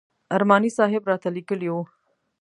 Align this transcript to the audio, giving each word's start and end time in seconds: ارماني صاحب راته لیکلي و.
ارماني 0.35 0.69
صاحب 0.77 1.01
راته 1.11 1.29
لیکلي 1.35 1.67
و. 1.73 1.75